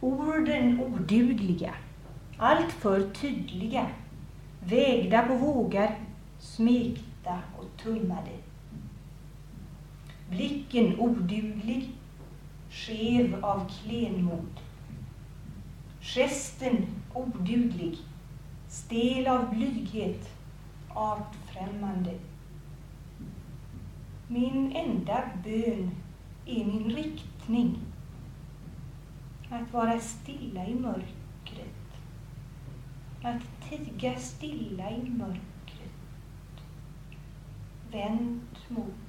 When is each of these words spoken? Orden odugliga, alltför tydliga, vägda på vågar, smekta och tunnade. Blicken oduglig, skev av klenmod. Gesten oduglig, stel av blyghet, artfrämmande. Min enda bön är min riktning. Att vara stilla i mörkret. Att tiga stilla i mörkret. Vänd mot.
Orden 0.00 0.80
odugliga, 0.80 1.74
alltför 2.38 3.10
tydliga, 3.10 3.86
vägda 4.64 5.22
på 5.22 5.34
vågar, 5.34 5.98
smekta 6.38 7.38
och 7.58 7.82
tunnade. 7.82 8.30
Blicken 10.30 11.00
oduglig, 11.00 11.90
skev 12.70 13.44
av 13.44 13.70
klenmod. 13.70 14.60
Gesten 16.00 16.86
oduglig, 17.14 17.98
stel 18.68 19.26
av 19.26 19.54
blyghet, 19.54 20.30
artfrämmande. 20.88 22.14
Min 24.28 24.72
enda 24.76 25.22
bön 25.44 25.90
är 26.46 26.64
min 26.64 26.90
riktning. 26.96 27.78
Att 29.50 29.72
vara 29.72 30.00
stilla 30.00 30.66
i 30.66 30.74
mörkret. 30.74 31.96
Att 33.22 33.70
tiga 33.70 34.16
stilla 34.16 34.90
i 34.90 35.10
mörkret. 35.10 35.42
Vänd 37.90 38.40
mot. 38.68 39.05